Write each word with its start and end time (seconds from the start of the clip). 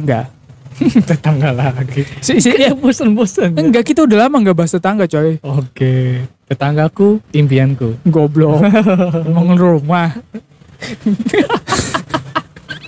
Enggak. 0.00 0.26
tetangga 1.04 1.52
lagi. 1.52 2.08
Si, 2.18 2.40
si, 2.40 2.50
Ya 2.56 2.72
bosan-bosan. 2.72 3.52
enggak 3.52 3.84
kita 3.84 4.02
udah 4.02 4.26
lama 4.26 4.40
nggak 4.40 4.56
bahas 4.56 4.72
tetangga 4.72 5.04
coy. 5.04 5.36
Oke. 5.40 6.24
Tetanggaku, 6.48 7.22
impianku. 7.30 8.00
Goblok. 8.02 8.64
Emang 9.28 9.54
rumah. 9.54 10.18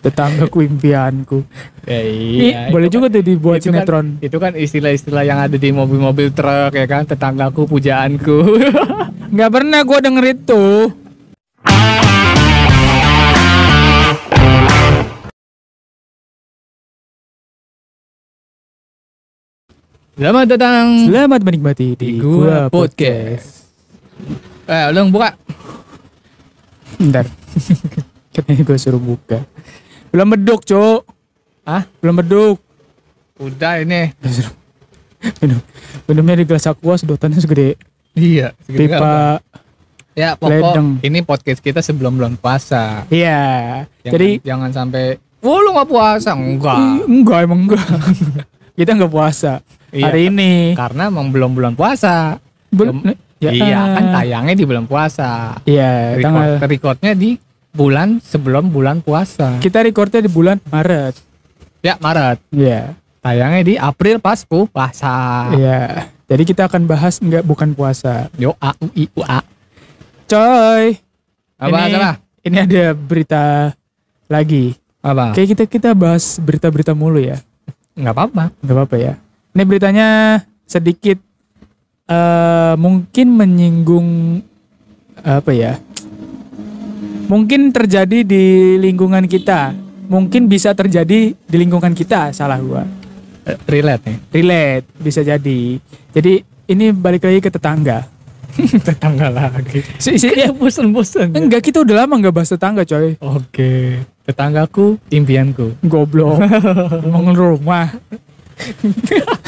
Tetanggaku 0.02 0.66
impianku. 0.66 1.38
Ya, 1.86 1.98
Ih, 2.02 2.54
boleh 2.74 2.86
itu 2.88 2.98
juga 2.98 3.06
tuh 3.06 3.22
dibuat 3.22 3.58
itu 3.58 3.68
kan- 3.68 3.74
sinetron. 3.78 4.06
itu 4.18 4.34
kan 4.34 4.52
istilah-istilah 4.54 5.22
yang 5.22 5.38
ada 5.38 5.54
di 5.54 5.70
mobil-mobil 5.70 6.32
truk 6.32 6.74
ya 6.74 6.86
kan. 6.86 7.06
Tetanggaku, 7.06 7.68
pujaanku. 7.70 8.38
Nggak 9.30 9.50
pernah 9.52 9.80
gue 9.80 9.98
denger 10.00 10.24
itu. 10.32 10.64
Selamat 20.22 20.54
datang 20.54 21.10
Selamat 21.10 21.42
menikmati 21.42 21.98
di 21.98 22.14
di 22.14 22.22
gua 22.22 22.70
gua 22.70 22.86
podcast. 22.86 23.66
Eh, 24.70 24.86
lu 24.94 25.10
buka. 25.10 25.34
Bentar. 26.94 27.26
Katanya 28.38 28.62
gue 28.62 28.78
suruh 28.78 29.02
buka. 29.02 29.42
Belum 30.14 30.30
beduk, 30.30 30.62
Cuk. 30.62 31.02
Hah? 31.66 31.90
Belum 31.98 32.22
beduk. 32.22 32.62
Udah 33.42 33.82
ini. 33.82 34.14
Minum. 35.42 35.58
Minumnya 36.06 36.38
di 36.38 36.46
gelas 36.46 36.70
aqua 36.70 36.94
sedotannya 36.94 37.42
segede 37.42 37.74
Iya. 38.14 38.54
pipa. 38.70 39.42
Ya, 40.14 40.38
pokok 40.38 40.54
Ledeng. 40.54 40.88
ini 41.02 41.26
podcast 41.26 41.58
kita 41.58 41.82
sebelum 41.82 42.14
bulan 42.14 42.38
puasa. 42.38 43.10
Iya. 43.10 43.42
Jangan, 44.06 44.12
Jadi 44.14 44.28
jangan 44.46 44.70
sampai, 44.70 45.18
"Wah, 45.42 45.58
lu 45.66 45.74
gak 45.74 45.90
puasa." 45.90 46.38
Enggak. 46.38 47.10
Enggak 47.10 47.38
emang 47.42 47.66
enggak. 47.66 47.82
Kita 48.72 48.96
enggak 48.96 49.12
puasa 49.12 49.60
Iya. 49.92 50.08
hari 50.08 50.32
ini. 50.32 50.72
Karena 50.72 51.12
emang 51.12 51.28
belum 51.28 51.52
bulan 51.52 51.72
puasa. 51.76 52.40
Belum. 52.72 53.04
Belum- 53.04 53.20
iya, 53.42 53.80
kan 53.92 54.04
tayangnya 54.14 54.54
di 54.54 54.64
bulan 54.64 54.86
puasa. 54.86 55.58
Iya, 55.66 56.16
Record, 56.16 56.22
tanggal 56.24 56.50
recordnya 56.64 57.12
di 57.12 57.30
bulan 57.72 58.08
sebelum 58.22 58.70
bulan 58.70 59.02
puasa. 59.02 59.58
kita 59.58 59.82
recordnya 59.82 60.22
di 60.22 60.30
bulan 60.30 60.56
Maret. 60.64 61.18
Ya, 61.82 61.98
Maret. 61.98 62.38
Iya. 62.54 62.94
Tayangnya 63.18 63.62
di 63.62 63.74
April 63.74 64.18
pas 64.18 64.40
puasa. 64.42 65.50
Iya. 65.52 66.06
Jadi 66.26 66.42
kita 66.48 66.64
akan 66.64 66.88
bahas 66.88 67.20
enggak 67.20 67.44
bukan 67.44 67.76
puasa. 67.76 68.32
Yo, 68.40 68.56
A, 68.56 68.72
U, 68.80 68.88
I, 68.94 69.04
U, 69.12 69.20
A. 69.20 69.44
Coy. 70.24 70.96
Apa, 71.60 71.76
ini, 71.86 71.94
apa? 71.94 72.12
ini 72.42 72.56
ada 72.56 72.84
berita 72.96 73.42
lagi. 74.26 74.74
Apa? 75.04 75.36
Kayak 75.36 75.48
kita 75.54 75.64
kita 75.68 75.90
bahas 75.92 76.40
berita-berita 76.40 76.96
mulu 76.96 77.20
ya. 77.20 77.36
Nggak 77.94 78.14
apa-apa. 78.14 78.44
Nggak 78.60 78.76
apa-apa 78.76 78.96
ya. 78.96 79.12
Ini 79.52 79.62
beritanya 79.64 80.08
sedikit 80.64 81.18
eh 82.08 82.74
mungkin 82.76 83.26
menyinggung 83.32 84.08
apa 85.22 85.52
ya? 85.52 85.76
Mungkin 87.28 87.72
terjadi 87.72 88.24
di 88.24 88.44
lingkungan 88.76 89.24
kita. 89.24 89.72
Mungkin 90.12 90.44
bisa 90.44 90.76
terjadi 90.76 91.32
di 91.32 91.56
lingkungan 91.56 91.96
kita, 91.96 92.36
salah 92.36 92.60
gua. 92.60 92.84
Eh, 93.48 93.56
Relate 93.64 94.02
nih. 94.04 94.18
Relate 94.28 94.86
bisa 95.00 95.24
jadi. 95.24 95.80
Jadi 96.12 96.32
ini 96.68 96.92
balik 96.92 97.24
lagi 97.24 97.40
ke 97.40 97.48
tetangga. 97.48 98.04
Tetangga 98.86 99.32
lagi. 99.32 99.80
Si, 99.96 100.20
si, 100.20 100.28
Ya, 100.36 100.52
bosan-bosan. 100.52 101.32
enggak 101.32 101.64
kita 101.64 101.80
udah 101.80 102.04
lama 102.04 102.20
nggak 102.20 102.34
bahas 102.36 102.52
tetangga, 102.52 102.84
coy. 102.84 103.16
Oke. 103.18 104.04
Tetanggaku, 104.22 105.02
impianku. 105.08 105.74
Goblok. 105.82 106.38
Emang 107.06 107.32
rumah. 107.32 107.90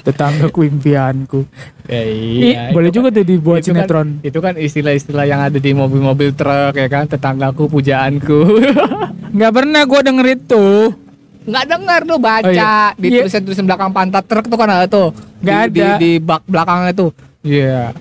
Tetanggaku 0.00 0.64
impianku. 0.64 1.40
Ya, 1.84 2.00
Ih, 2.00 2.52
iya. 2.52 2.70
boleh 2.70 2.88
itu 2.88 2.96
juga 2.96 3.08
tuh 3.10 3.24
dibuat 3.24 3.60
itu 3.60 3.68
kan- 3.68 3.76
sinetron. 3.80 4.08
itu 4.22 4.38
kan 4.38 4.54
istilah-istilah 4.54 5.24
yang 5.24 5.40
ada 5.42 5.56
di 5.56 5.70
mobil-mobil 5.72 6.32
truk 6.32 6.74
ya 6.74 6.86
kan. 6.86 7.04
Tetanggaku, 7.04 7.66
pujaanku. 7.66 8.40
Nggak 9.36 9.52
pernah 9.52 9.82
gue 9.82 10.00
denger 10.02 10.26
itu. 10.30 10.66
Nggak 11.44 11.64
dengar 11.66 12.00
tuh 12.04 12.18
baca 12.18 12.44
Oh, 12.44 12.52
iya. 12.52 12.92
di 12.94 13.06
Iya. 13.10 13.24
tulisan-tulisan 13.24 13.64
belakang 13.64 13.90
pantat 13.90 14.24
truk 14.24 14.46
tuh 14.46 14.56
kan 14.56 14.68
ada 14.70 14.86
tuh. 14.86 15.08
Nggak 15.40 15.58
Di- 15.66 15.80
ada. 15.80 15.88
Di, 15.96 15.98
di 15.98 16.10
bak 16.18 16.40
belakangnya 16.44 16.92
tuh. 16.94 17.10
Iya. 17.42 17.92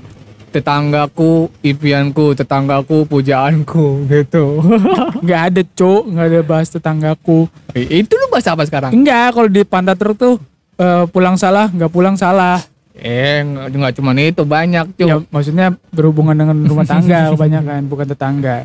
Tetanggaku, 0.48 1.52
impianku, 1.60 2.32
tetanggaku, 2.34 3.04
pujaanku 3.04 4.08
gitu. 4.08 4.64
Nggak 5.26 5.42
ada 5.44 5.62
cok, 5.62 6.04
nggak 6.08 6.26
ada 6.26 6.42
bahas 6.42 6.68
tetanggaku. 6.72 7.52
itu 7.76 8.14
lu 8.16 8.28
bahasa 8.32 8.56
apa 8.56 8.64
sekarang? 8.64 8.96
Enggak, 8.96 9.36
kalau 9.36 9.50
di 9.52 9.62
pantat 9.62 10.00
truk 10.00 10.16
tuh 10.16 10.36
eh, 10.76 11.04
pulang 11.08 11.36
salah, 11.36 11.68
nggak 11.68 11.92
pulang 11.92 12.16
salah. 12.16 12.64
Eh, 12.98 13.44
nggak 13.44 13.68
nggak 13.70 13.94
cuma 13.94 14.12
itu 14.16 14.42
banyak 14.42 14.86
cuy. 14.98 15.06
Ya 15.06 15.22
maksudnya 15.30 15.68
berhubungan 15.94 16.34
dengan 16.34 16.58
rumah 16.64 16.88
tangga 16.88 17.30
kebanyakan, 17.36 17.82
bukan 17.86 18.08
tetangga. 18.08 18.58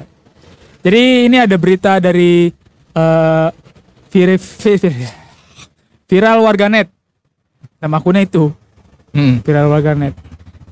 Jadi 0.82 1.28
ini 1.28 1.36
ada 1.36 1.56
berita 1.60 1.98
dari 1.98 2.48
eh 2.92 3.48
vir, 4.08 4.38
vir- 4.38 4.80
vir- 4.80 5.14
viral 6.06 6.40
warganet. 6.40 6.88
Nama 7.76 7.96
akunnya 7.98 8.22
itu. 8.22 8.54
Hmm. 9.12 9.44
viral 9.44 9.68
warganet. 9.68 10.16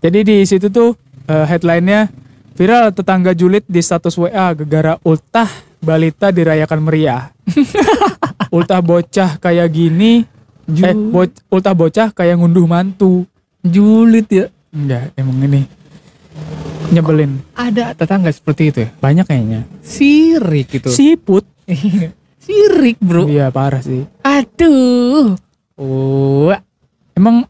Jadi 0.00 0.19
di 0.25 0.37
situ 0.49 0.72
tuh 0.72 0.97
eh, 1.28 1.44
headline-nya 1.44 2.09
viral 2.56 2.93
tetangga 2.93 3.37
julid 3.37 3.65
di 3.69 3.81
status 3.84 4.16
WA 4.16 4.53
gegara 4.56 4.97
ultah 5.05 5.49
balita 5.81 6.33
dirayakan 6.33 6.81
meriah. 6.81 7.33
ultah 8.55 8.81
bocah 8.81 9.37
kayak 9.38 9.69
gini, 9.71 10.25
eh 10.69 10.94
bo- 10.97 11.41
ultah 11.53 11.77
bocah 11.77 12.12
kayak 12.12 12.41
ngunduh 12.41 12.66
mantu. 12.66 13.25
Julid 13.61 14.27
ya. 14.33 14.47
Enggak, 14.72 15.12
emang 15.21 15.37
ini 15.44 15.62
nyebelin. 16.91 17.38
Ada 17.55 17.94
tetangga 17.94 18.32
seperti 18.32 18.62
itu 18.75 18.78
ya? 18.87 18.91
Banyak 18.99 19.27
kayaknya. 19.28 19.61
Sirik 19.81 20.81
itu. 20.82 20.91
Siput. 20.91 21.47
Sirik 22.44 22.99
bro. 22.99 23.28
Iya 23.31 23.53
parah 23.55 23.84
sih. 23.84 24.05
Aduh. 24.25 25.38
Oh. 25.78 26.50
Emang 27.15 27.47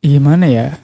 gimana 0.00 0.46
ya? 0.48 0.78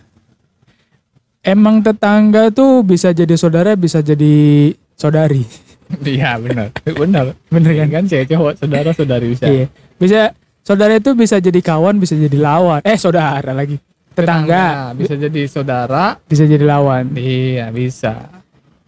Emang 1.45 1.85
tetangga 1.85 2.49
tuh 2.49 2.81
bisa 2.81 3.13
jadi 3.13 3.37
saudara, 3.37 3.77
bisa 3.77 4.01
jadi 4.01 4.73
saudari. 4.97 5.45
Iya 6.01 6.41
benar. 6.41 6.73
benar. 7.05 7.37
Bener 7.53 7.73
kan? 7.77 7.89
Kan 7.93 8.05
cewek 8.09 8.27
cowok 8.33 8.53
saudara 8.57 8.91
saudari 8.97 9.37
bisa. 9.37 9.47
Iya. 9.47 9.69
Bisa 10.01 10.21
saudara 10.65 10.97
itu 10.97 11.13
bisa 11.13 11.37
jadi 11.39 11.61
kawan, 11.61 12.01
bisa 12.01 12.17
jadi 12.17 12.35
lawan. 12.41 12.81
Eh, 12.83 12.97
saudara 12.97 13.53
lagi. 13.53 13.77
Tetangga 14.17 14.97
bisa 14.97 15.15
jadi 15.15 15.45
saudara. 15.45 16.17
bisa 16.25 16.49
jadi 16.49 16.65
lawan. 16.65 17.13
Iya 17.15 17.69
bisa. 17.71 18.17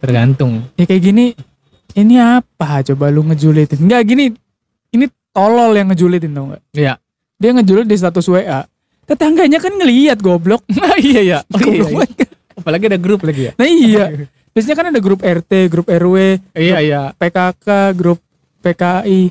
Tergantung. 0.00 0.64
Ya 0.80 0.88
kayak 0.88 1.02
gini 1.04 1.36
ini 1.94 2.16
apa 2.16 2.80
coba 2.82 3.12
lu 3.12 3.22
ngejulitin? 3.28 3.86
Enggak 3.86 4.02
gini. 4.08 4.32
Ini 4.96 5.06
tolol 5.36 5.76
yang 5.76 5.92
ngejulitin 5.92 6.32
tau 6.32 6.56
gak? 6.56 6.62
Iya. 6.72 6.94
Dia 7.36 7.50
ngejulit 7.52 7.84
di 7.84 7.96
status 8.00 8.24
WA. 8.32 8.64
Tetangganya 9.04 9.60
kan 9.60 9.76
ngeliat 9.76 10.18
goblok. 10.18 10.64
iya 10.98 11.20
iya. 11.28 11.38
Iya, 11.44 11.60
Goblok 11.60 11.90
iya. 11.92 11.98
banget. 12.02 12.28
Apalagi 12.56 12.88
ada 12.88 12.98
grup 12.98 13.20
lagi 13.22 13.48
ya. 13.48 13.52
Nah 13.54 13.68
iya. 13.68 14.04
Biasanya 14.56 14.76
kan 14.80 14.86
ada 14.88 15.00
grup 15.04 15.20
RT, 15.20 15.52
grup 15.68 15.84
RW, 15.84 16.40
Iya 16.56 16.78
iya. 16.80 17.02
PKK, 17.12 17.92
grup 17.92 18.16
PKI. 18.64 19.28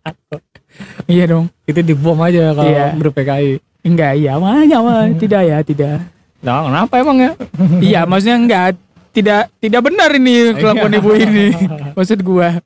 iya 1.12 1.24
dong. 1.28 1.52
Itu 1.68 1.84
dibom 1.84 2.16
aja 2.24 2.56
kalau 2.56 2.70
Iya. 2.72 2.96
grup 2.96 3.12
PKI. 3.12 3.60
Enggak, 3.80 4.12
iya, 4.16 4.36
mah, 4.36 4.64
mah, 4.64 5.04
tidak 5.22 5.42
ya, 5.44 5.58
tidak. 5.60 6.00
Nah, 6.40 6.64
kenapa 6.68 6.94
emang 6.96 7.18
ya? 7.20 7.32
iya, 7.84 8.00
maksudnya 8.08 8.36
enggak 8.40 8.66
tidak 9.12 9.52
tidak 9.60 9.80
benar 9.84 10.08
ini 10.16 10.56
kelakuan 10.56 10.96
ibu 10.96 11.10
ini. 11.12 11.46
Maksud 11.92 12.24
gua. 12.24 12.56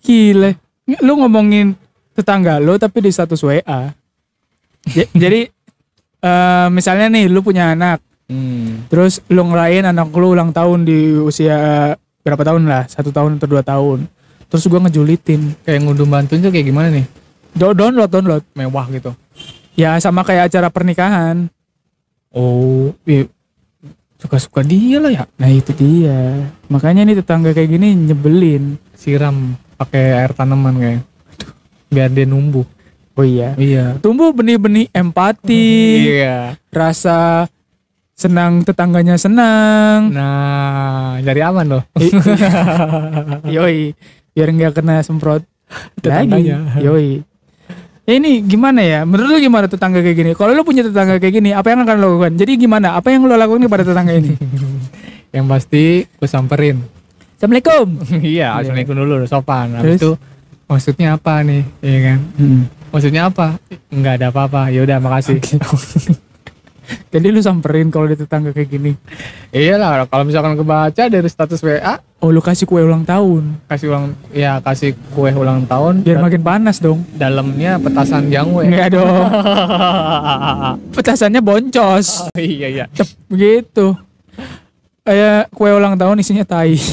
Gile. 0.00 0.56
Lu 1.04 1.20
ngomongin 1.20 1.76
tetangga 2.16 2.56
lu 2.56 2.80
tapi 2.80 3.04
di 3.04 3.10
status 3.12 3.44
WA. 3.44 3.92
Ja- 4.88 5.10
Jadi 5.12 5.44
eh, 6.22 6.66
misalnya 6.72 7.12
nih 7.12 7.28
lu 7.28 7.42
punya 7.42 7.74
anak, 7.74 8.00
Hmm. 8.26 8.86
terus 8.88 9.20
lu 9.28 9.44
ngerayain 9.44 9.84
anak 9.84 10.08
lu 10.10 10.32
ulang 10.32 10.50
tahun 10.50 10.84
di 10.84 11.14
usia 11.16 11.56
berapa 12.22 12.40
tahun 12.42 12.64
lah, 12.64 12.86
satu 12.86 13.10
tahun 13.10 13.36
atau 13.36 13.48
dua 13.50 13.60
tahun. 13.60 14.06
Terus 14.46 14.68
gua 14.68 14.80
ngejulitin. 14.84 15.58
Kayak 15.64 15.80
ngunduh 15.82 16.06
bantuin 16.06 16.38
tuh 16.38 16.48
kayak 16.48 16.66
gimana 16.68 16.88
nih? 16.88 17.04
Do- 17.52 17.72
Download, 17.72 18.06
download. 18.06 18.44
Mewah 18.52 18.86
gitu. 18.88 19.10
Ya 19.74 19.96
sama 19.98 20.22
kayak 20.22 20.52
acara 20.52 20.68
pernikahan. 20.68 21.48
Oh, 22.30 22.92
iya. 23.04 23.28
Suka-suka 24.16 24.62
dia 24.62 25.02
lah 25.02 25.10
ya. 25.10 25.24
Nah 25.34 25.50
itu 25.50 25.74
dia. 25.74 26.46
Makanya 26.70 27.02
nih 27.02 27.18
tetangga 27.18 27.50
kayak 27.50 27.74
gini 27.74 27.92
nyebelin. 27.92 28.78
Siram 28.94 29.56
pakai 29.74 30.14
air 30.14 30.30
tanaman 30.30 30.78
kayak. 30.78 31.00
Biar 31.88 32.08
dia 32.08 32.24
numbuh. 32.24 32.62
Oh 33.12 33.26
iya. 33.26 33.52
Iya. 33.58 33.98
Tumbuh 33.98 34.32
benih-benih 34.32 34.88
empati, 34.88 35.68
Iya. 36.16 36.56
rasa 36.72 37.44
senang 38.14 38.62
tetangganya 38.62 39.16
senang. 39.18 40.12
Nah, 40.12 41.18
dari 41.24 41.40
aman 41.42 41.66
loh. 41.78 41.82
Yoi, 43.54 43.92
biar 44.32 44.48
nggak 44.52 44.82
kena 44.82 45.00
semprot 45.02 45.42
Tetangganya. 46.00 46.56
Lagi. 46.76 46.84
Yoi. 46.84 47.08
Ya 48.02 48.18
ini 48.18 48.42
gimana 48.42 48.82
ya? 48.82 49.06
Menurut 49.06 49.30
lu 49.30 49.38
gimana 49.38 49.70
tetangga 49.70 50.02
kayak 50.02 50.16
gini? 50.18 50.30
Kalau 50.34 50.50
lu 50.58 50.66
punya 50.66 50.82
tetangga 50.82 51.22
kayak 51.22 51.34
gini, 51.38 51.54
apa 51.54 51.70
yang 51.70 51.86
akan 51.86 51.96
lo 52.02 52.06
lakukan? 52.18 52.32
Jadi 52.34 52.52
gimana? 52.58 52.98
Apa 52.98 53.14
yang 53.14 53.22
lo 53.30 53.38
lakukan 53.38 53.62
kepada 53.62 53.84
tetangga 53.86 54.12
ini? 54.18 54.34
Yang 55.32 55.46
pasti 55.48 55.84
gue 56.04 56.28
samperin. 56.28 56.76
Assalamualaikum. 57.40 57.88
iya, 58.36 58.52
assalamualaikum 58.52 58.92
dulu 59.00 59.24
sopan. 59.24 59.80
Habis 59.80 59.96
itu 59.96 60.12
maksudnya 60.68 61.16
apa 61.16 61.40
nih? 61.40 61.64
Iya 61.80 61.98
kan? 62.04 62.18
Hmm. 62.36 62.62
Maksudnya 62.92 63.22
apa? 63.32 63.56
Enggak 63.88 64.20
ada 64.20 64.28
apa-apa. 64.28 64.68
Ya 64.68 64.84
udah, 64.84 65.00
makasih. 65.00 65.40
Jadi 67.12 67.26
lu 67.28 67.38
samperin 67.38 67.88
kalau 67.88 68.06
di 68.06 68.16
tetangga 68.16 68.50
kayak 68.50 68.68
gini. 68.68 68.92
Iya 69.50 69.76
lah, 69.76 70.04
kalau 70.06 70.24
misalkan 70.24 70.56
kebaca 70.56 71.02
dari 71.06 71.28
status 71.28 71.60
WA, 71.60 72.00
Oh 72.22 72.30
lu 72.30 72.38
kasih 72.38 72.70
kue 72.70 72.78
ulang 72.78 73.02
tahun. 73.02 73.66
kasih 73.66 73.90
ulang 73.90 74.14
ya 74.30 74.62
kasih 74.62 74.94
kue 75.10 75.34
ulang 75.34 75.66
tahun 75.66 76.06
Biar 76.06 76.22
makin 76.22 76.38
panas 76.38 76.78
dong. 76.78 77.02
dalamnya 77.18 77.82
petasan 77.82 78.30
jangwe. 78.30 78.70
Enggak 78.70 78.94
dong. 78.94 79.26
Petasannya 80.94 81.42
boncos. 81.42 82.30
Oh, 82.30 82.38
iya 82.38 82.70
iya. 82.70 82.84
Cep, 82.94 83.10
begitu. 83.26 83.98
Kayak 85.02 85.50
kue 85.50 85.66
ulang 85.74 85.98
tahun 85.98 86.22
isinya 86.22 86.46
tai. 86.46 86.78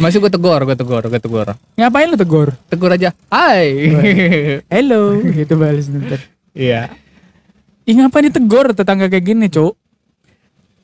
Masih 0.00 0.18
gue 0.18 0.32
tegur, 0.32 0.58
gue 0.64 0.74
tegur, 0.74 1.04
gue 1.04 1.20
tegur. 1.20 1.46
Ngapain 1.76 2.08
lu 2.10 2.16
tegur? 2.16 2.56
Tegur 2.66 2.90
aja. 2.90 3.12
Hai. 3.30 3.92
Hello. 4.66 5.20
gitu 5.20 5.54
balas 5.54 5.86
ntar. 5.86 6.18
Iya. 6.56 6.90
Ih 7.82 7.98
ngapain 7.98 8.30
ditegur 8.30 8.70
tetangga 8.70 9.10
kayak 9.10 9.24
gini, 9.26 9.46
Cuk? 9.50 9.74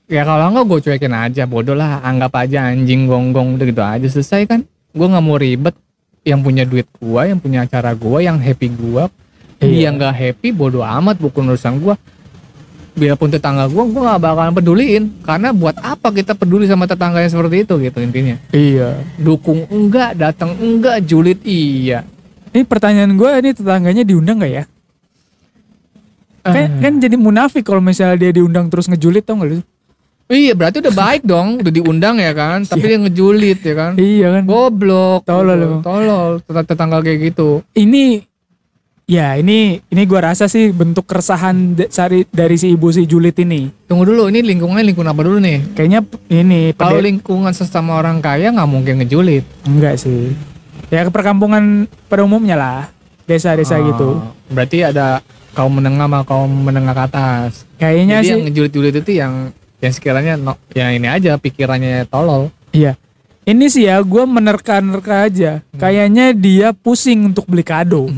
Ya 0.08 0.24
kalau 0.24 0.48
enggak 0.50 0.64
gue 0.66 0.78
cuekin 0.88 1.14
aja, 1.14 1.44
bodoh 1.44 1.76
lah. 1.76 2.00
Anggap 2.02 2.32
aja 2.42 2.72
anjing 2.72 3.06
gonggong 3.06 3.60
udah 3.60 3.66
gitu 3.68 3.82
aja 3.84 4.06
selesai 4.08 4.48
kan. 4.48 4.60
Gue 4.90 5.06
nggak 5.06 5.24
mau 5.24 5.36
ribet. 5.36 5.76
Yang 6.26 6.40
punya 6.44 6.64
duit 6.68 6.88
gua, 7.00 7.24
yang 7.24 7.40
punya 7.40 7.64
acara 7.64 7.96
gua, 7.96 8.20
yang 8.20 8.36
happy 8.36 8.68
gua. 8.74 9.08
Dia 9.62 9.88
Iya. 9.88 9.96
nggak 9.96 10.12
happy, 10.12 10.48
bodoh 10.52 10.84
amat 10.84 11.16
bukan 11.16 11.48
urusan 11.48 11.80
gua. 11.80 11.96
Biarpun 12.92 13.32
tetangga 13.32 13.64
gua, 13.70 13.88
gua 13.88 14.02
nggak 14.12 14.20
bakalan 14.20 14.52
peduliin. 14.52 15.04
Karena 15.24 15.56
buat 15.56 15.78
apa 15.80 16.12
kita 16.12 16.36
peduli 16.36 16.68
sama 16.68 16.84
tetangga 16.84 17.24
yang 17.24 17.32
seperti 17.32 17.64
itu 17.64 17.74
gitu 17.80 17.98
intinya. 18.02 18.36
Iya. 18.52 19.00
Dukung 19.16 19.64
enggak, 19.72 20.20
datang 20.20 20.52
enggak, 20.58 21.00
julid 21.06 21.40
iya. 21.48 22.04
Ini 22.52 22.64
pertanyaan 22.64 23.12
gue, 23.16 23.30
ini 23.44 23.50
tetangganya 23.52 24.02
diundang 24.04 24.40
nggak 24.40 24.52
ya? 24.52 24.64
Kan, 26.40 26.80
kan 26.80 26.92
jadi 26.96 27.14
munafik 27.14 27.62
kalau 27.62 27.78
misalnya 27.78 28.16
dia 28.18 28.32
diundang 28.32 28.68
terus 28.68 28.86
ngejulit 28.86 29.22
tau 29.22 29.36
gak 29.36 29.48
lu? 29.48 29.58
Iya 30.28 30.52
berarti 30.52 30.84
udah 30.84 30.92
baik 30.92 31.22
dong, 31.24 31.56
udah 31.58 31.72
diundang 31.72 32.20
ya 32.20 32.32
kan. 32.32 32.60
Tapi 32.60 32.84
dia 32.84 32.98
ngejulit 32.98 33.58
ya 33.58 33.74
kan. 33.74 33.92
Iya 33.96 34.26
kan? 34.30 34.42
Goblok. 34.44 35.24
Tolol. 35.24 35.80
Tolol 35.80 36.32
tetangga, 36.44 37.00
kayak 37.00 37.32
gitu. 37.32 37.64
Ini 37.72 38.20
ya 39.08 39.40
ini 39.40 39.80
ini 39.82 40.02
gua 40.04 40.28
rasa 40.28 40.44
sih 40.44 40.68
bentuk 40.68 41.08
keresahan 41.08 41.72
da- 41.72 41.88
dari 41.88 42.28
dari 42.28 42.60
si 42.60 42.76
ibu 42.76 42.92
si 42.92 43.08
Julit 43.08 43.40
ini. 43.40 43.72
Tunggu 43.88 44.04
dulu, 44.04 44.28
ini 44.28 44.44
lingkungannya 44.44 44.84
lingkungan 44.84 45.08
apa 45.08 45.22
dulu 45.24 45.40
nih? 45.40 45.72
Kayaknya 45.72 46.00
ini 46.28 46.76
Kalau 46.76 47.00
lingkungan 47.00 47.56
sesama 47.56 47.96
orang 47.96 48.20
kaya 48.20 48.52
nggak 48.52 48.68
mungkin 48.68 49.00
ngejulit. 49.00 49.48
enggak 49.64 49.96
sih. 49.96 50.36
Ya 50.88 51.04
ke 51.04 51.10
perkampungan 51.10 51.88
pada 52.04 52.20
umumnya 52.20 52.56
lah. 52.56 52.80
Desa-desa 53.24 53.76
Oh, 53.76 53.84
gitu. 53.86 54.08
Berarti 54.48 54.84
ada 54.84 55.20
kaum 55.58 55.74
menengah 55.74 56.06
sama 56.06 56.20
kaum 56.22 56.46
menengah 56.46 56.94
ke 56.94 57.02
atas. 57.10 57.50
Kayaknya 57.82 58.16
Jadi 58.22 58.22
sih 58.22 58.30
yang 58.30 58.42
ngejulit-julit 58.46 58.94
itu 59.02 59.12
yang 59.18 59.34
yang 59.82 59.92
sekiranya 59.94 60.34
no, 60.38 60.54
yang 60.70 60.94
ini 60.94 61.10
aja 61.10 61.34
pikirannya 61.34 62.06
tolol. 62.06 62.54
iya. 62.70 62.94
Ini 63.48 63.64
sih 63.72 63.88
ya 63.88 63.96
gua 64.04 64.28
menerka-nerka 64.28 65.24
aja. 65.24 65.64
Hmm. 65.72 65.80
Kayaknya 65.80 66.36
dia 66.36 66.68
pusing 66.76 67.32
untuk 67.32 67.48
beli 67.48 67.64
kado. 67.64 68.12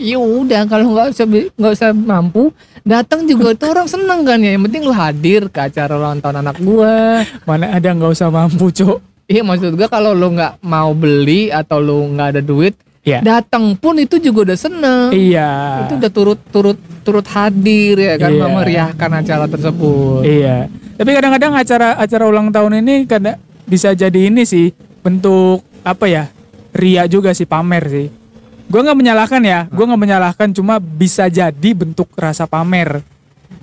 Iya 0.00 0.16
udah 0.40 0.64
kalau 0.64 0.96
nggak 0.96 1.12
usah 1.12 1.28
nggak 1.28 1.72
usah 1.76 1.92
mampu 1.92 2.48
datang 2.80 3.28
juga 3.28 3.52
tuh 3.52 3.76
orang 3.76 3.84
seneng 3.84 4.24
kan 4.24 4.40
ya. 4.40 4.56
Yang 4.56 4.72
penting 4.72 4.82
lu 4.88 4.94
hadir 4.96 5.52
ke 5.52 5.60
acara 5.68 6.00
ulang 6.00 6.18
tahun 6.24 6.40
anak 6.40 6.56
gua. 6.64 7.22
Mana 7.44 7.76
ada 7.76 7.92
nggak 7.92 8.16
usah 8.16 8.32
mampu, 8.32 8.72
Cok. 8.72 8.98
Iya 9.28 9.44
maksud 9.44 9.76
gua 9.76 9.86
kalau 9.92 10.16
lu 10.16 10.32
nggak 10.32 10.64
mau 10.64 10.96
beli 10.96 11.52
atau 11.52 11.76
lu 11.84 12.00
nggak 12.16 12.28
ada 12.34 12.42
duit, 12.42 12.80
Iya. 13.00 13.24
datang 13.24 13.80
pun 13.80 13.96
itu 13.96 14.20
juga 14.20 14.52
udah 14.52 14.58
seneng. 14.60 15.08
Iya. 15.08 15.88
Itu 15.88 15.96
udah 15.96 16.12
turut 16.12 16.40
turut 16.52 16.78
turut 17.00 17.26
hadir 17.32 17.96
ya 17.96 18.14
kan 18.20 18.28
Iya. 18.28 18.42
memeriahkan 18.44 19.10
acara 19.24 19.44
tersebut. 19.48 20.20
Iya. 20.20 20.68
Tapi 21.00 21.10
kadang-kadang 21.16 21.52
acara 21.56 21.96
acara 21.96 22.24
ulang 22.28 22.52
tahun 22.52 22.84
ini 22.84 23.08
kadang 23.08 23.40
bisa 23.64 23.96
jadi 23.96 24.28
ini 24.28 24.44
sih 24.44 24.76
bentuk 25.00 25.64
apa 25.80 26.04
ya? 26.12 26.24
Ria 26.76 27.08
juga 27.08 27.32
sih 27.32 27.48
pamer 27.48 27.84
sih. 27.88 28.08
Gue 28.70 28.80
nggak 28.84 28.94
menyalahkan 28.94 29.42
ya, 29.42 29.66
gue 29.66 29.82
nggak 29.82 29.98
menyalahkan 29.98 30.48
cuma 30.54 30.78
bisa 30.78 31.26
jadi 31.26 31.70
bentuk 31.74 32.06
rasa 32.14 32.46
pamer. 32.46 33.02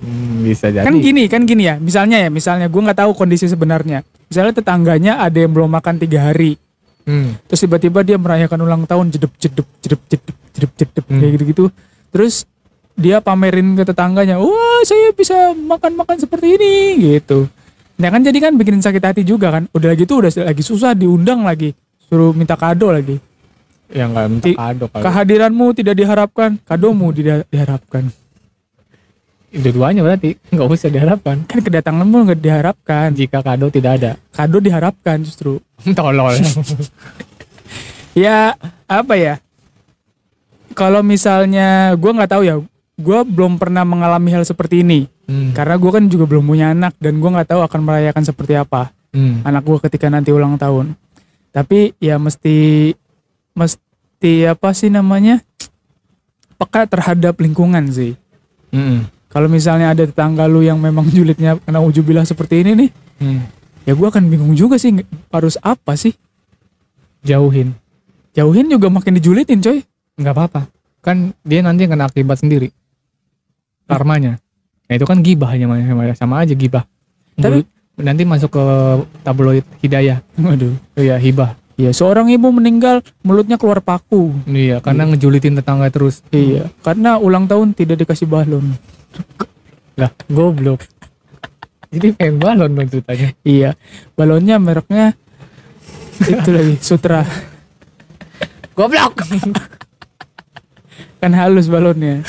Hmm, 0.02 0.44
bisa 0.44 0.68
jadi. 0.68 0.84
Kan 0.84 1.00
gini, 1.00 1.24
kan 1.32 1.48
gini 1.48 1.64
ya. 1.64 1.80
Misalnya 1.80 2.20
ya, 2.20 2.28
misalnya 2.28 2.68
gue 2.68 2.76
nggak 2.76 3.06
tahu 3.06 3.16
kondisi 3.16 3.48
sebenarnya. 3.48 4.04
Misalnya 4.28 4.52
tetangganya 4.52 5.22
ada 5.24 5.38
yang 5.40 5.56
belum 5.56 5.72
makan 5.72 5.96
tiga 5.96 6.28
hari, 6.28 6.60
Hmm. 7.08 7.40
terus 7.48 7.64
tiba-tiba 7.64 8.04
dia 8.04 8.20
merayakan 8.20 8.68
ulang 8.68 8.82
tahun 8.84 9.08
jedep 9.08 9.32
jedep 9.40 9.64
jedep 9.80 10.00
jedep 10.12 10.30
jedep 10.52 10.70
jedep 10.76 11.04
Hmm. 11.08 11.18
kayak 11.24 11.30
gitu-gitu. 11.40 11.64
Terus 12.12 12.44
dia 12.92 13.24
pamerin 13.24 13.78
ke 13.78 13.84
tetangganya, 13.88 14.36
wah 14.36 14.80
saya 14.84 15.08
bisa 15.16 15.56
makan-makan 15.56 16.20
seperti 16.20 16.60
ini 16.60 16.74
gitu. 17.16 17.48
Nah 17.96 18.12
kan 18.12 18.20
jadi 18.20 18.38
kan 18.38 18.52
bikin 18.60 18.84
sakit 18.84 19.00
hati 19.00 19.22
juga 19.24 19.48
kan. 19.48 19.64
Udah 19.72 19.96
gitu 19.96 20.20
udah 20.20 20.28
lagi 20.44 20.60
susah 20.60 20.92
diundang 20.92 21.48
lagi, 21.48 21.72
suruh 22.06 22.36
minta 22.36 22.60
kado 22.60 22.92
lagi. 22.92 23.16
Ya 23.88 24.04
nggak 24.04 24.26
minta 24.28 24.48
kado. 24.52 24.84
Kehadiranmu 24.92 25.66
tidak 25.72 25.96
diharapkan, 25.96 26.60
kadomu 26.60 27.08
tidak 27.16 27.48
diharapkan. 27.48 28.12
Dua-duanya 29.48 30.00
berarti 30.02 30.36
nggak 30.52 30.66
usah 30.66 30.88
diharapkan. 30.88 31.36
Kan 31.44 31.58
kedatanganmu 31.60 32.16
nggak 32.26 32.40
diharapkan, 32.40 33.08
Jika 33.12 33.40
kado 33.40 33.68
tidak 33.68 33.92
ada. 33.96 34.12
kado 34.30 34.58
diharapkan 34.58 35.20
justru. 35.20 35.58
Tolol. 35.96 36.36
ya 38.14 38.54
apa 38.84 39.14
ya 39.14 39.34
kalau 40.74 41.00
misalnya 41.00 41.94
gue 41.94 42.10
nggak 42.10 42.28
tahu 42.28 42.42
ya 42.42 42.58
gue 42.98 43.18
belum 43.24 43.56
pernah 43.56 43.86
mengalami 43.86 44.32
hal 44.32 44.42
seperti 44.42 44.82
ini 44.82 45.06
Hmm. 45.28 45.52
karena 45.52 45.76
gue 45.76 45.90
kan 45.92 46.08
juga 46.08 46.24
belum 46.24 46.40
punya 46.42 46.72
anak 46.72 46.96
dan 46.96 47.20
gue 47.20 47.28
nggak 47.28 47.52
tahu 47.52 47.60
akan 47.60 47.80
merayakan 47.84 48.24
seperti 48.24 48.56
apa 48.56 48.96
Hmm. 49.12 49.44
anak 49.44 49.60
gue 49.62 49.76
ketika 49.78 50.08
nanti 50.08 50.32
ulang 50.32 50.56
tahun 50.56 50.96
tapi 51.48 51.92
ya 51.96 52.16
mesti 52.16 52.96
mesti 53.52 54.32
apa 54.48 54.72
sih 54.72 54.88
namanya 54.88 55.44
peka 56.56 56.88
terhadap 56.88 57.36
lingkungan 57.36 57.86
sih 57.88 58.16
Hmm. 58.68 59.04
Kalau 59.28 59.46
misalnya 59.46 59.92
ada 59.92 60.04
tetangga 60.04 60.44
lu 60.44 60.60
yang 60.60 60.76
memang 60.76 61.06
julidnya 61.14 61.56
kena 61.58 61.80
ujubilah 61.80 62.24
seperti 62.24 62.62
ini 62.62 62.72
nih 62.76 62.90
Hmm. 63.18 63.42
ya 63.82 63.92
gue 63.92 64.06
akan 64.06 64.30
bingung 64.30 64.54
juga 64.54 64.78
sih 64.78 64.94
harus 65.28 65.58
apa 65.58 65.98
sih 65.98 66.14
Jauhin. 67.20 67.74
jauhin 68.30 68.70
juga 68.70 68.86
makin 68.86 69.18
dijulitin 69.18 69.58
coy 69.58 69.82
Nggak 70.14 70.34
apa-apa. 70.34 70.60
Kan 70.98 71.30
dia 71.42 71.62
nanti 71.62 71.86
kena 71.86 72.06
akibat 72.06 72.38
sendiri. 72.38 72.74
Karmanya. 73.86 74.42
Nah 74.86 74.94
itu 74.94 75.02
kan 75.02 75.18
gibah 75.18 75.50
hanya 75.50 75.70
sama, 76.14 76.42
aja 76.42 76.54
gibah. 76.54 76.82
Tapi- 77.34 77.62
nanti 77.98 78.22
masuk 78.22 78.50
ke 78.50 78.64
tabloid 79.22 79.62
hidayah. 79.78 80.22
waduh 80.34 80.74
Iya 80.94 81.18
hibah. 81.18 81.54
Iya, 81.74 81.94
seorang 81.94 82.26
ibu 82.26 82.50
meninggal 82.50 83.02
mulutnya 83.22 83.54
keluar 83.54 83.78
paku. 83.78 84.34
Iya 84.44 84.82
karena 84.82 85.06
ngejulitin 85.06 85.54
tetangga 85.54 85.86
terus. 85.90 86.26
Iya, 86.30 86.66
karena 86.82 87.18
ulang 87.18 87.46
tahun 87.46 87.70
tidak 87.70 88.02
dikasih 88.02 88.26
balon. 88.26 88.74
Lah 89.98 90.10
goblok. 90.30 90.80
Jadi 91.88 92.12
pengen 92.12 92.36
balon 92.36 92.76
dong 92.76 92.88
ceritanya. 92.92 93.32
Iya, 93.42 93.70
balonnya 94.12 94.60
mereknya 94.60 95.16
itu 96.22 96.50
lagi 96.52 96.74
Sutra. 96.84 97.24
Goblok. 98.76 99.24
Kan 101.18 101.34
halus 101.34 101.66
balonnya. 101.66 102.22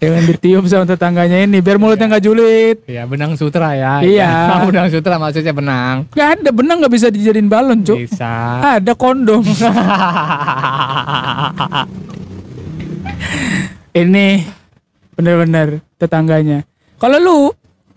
Jangan 0.00 0.24
ditiup 0.24 0.64
sama 0.64 0.88
tetangganya 0.88 1.44
ini 1.44 1.60
biar 1.60 1.76
mulutnya 1.76 2.08
nggak 2.08 2.24
julid. 2.24 2.80
Iya 2.88 3.04
benang 3.04 3.36
sutra 3.36 3.76
ya. 3.76 4.00
Iya. 4.00 4.64
benang 4.64 4.88
sutra 4.88 5.20
maksudnya 5.20 5.52
benang. 5.52 6.08
Gak 6.16 6.40
ada 6.40 6.48
benang 6.48 6.80
nggak 6.80 6.94
bisa 6.96 7.12
dijadiin 7.12 7.52
balon, 7.52 7.84
Cuk. 7.84 8.08
Bisa. 8.08 8.64
Ada 8.80 8.96
kondom. 8.96 9.44
ini 14.00 14.48
bener-bener 15.14 15.80
tetangganya. 15.96 16.62
Kalau 16.98 17.18
lu, 17.18 17.38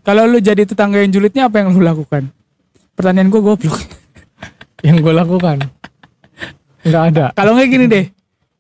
kalau 0.02 0.24
lu 0.26 0.38
jadi 0.42 0.64
tetangga 0.64 1.02
yang 1.02 1.12
julidnya 1.12 1.50
apa 1.50 1.62
yang 1.62 1.74
lu 1.74 1.82
lakukan? 1.84 2.30
Pertanyaan 2.98 3.30
gua 3.30 3.54
goblok. 3.54 3.78
yang 4.86 5.02
gue 5.02 5.14
lakukan 5.14 5.58
nggak 6.88 7.04
ada. 7.14 7.26
Kalau 7.36 7.52
nggak 7.56 7.70
gini 7.70 7.86
deh, 7.92 8.06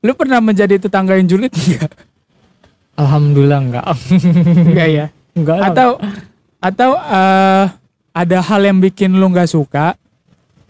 lu 0.03 0.11
pernah 0.13 0.39
menjadi 0.43 0.75
tetangga 0.77 1.15
yang 1.15 1.27
julid 1.27 1.51
enggak? 1.55 1.91
Alhamdulillah 2.97 3.59
nggak. 3.71 3.85
Enggak 4.67 4.87
ya? 4.89 5.05
Nggak. 5.37 5.57
Atau 5.71 5.89
atau 6.57 6.89
eh, 6.97 7.65
ada 8.11 8.37
hal 8.41 8.61
yang 8.65 8.77
bikin 8.81 9.15
lu 9.15 9.31
nggak 9.31 9.49
suka 9.49 9.93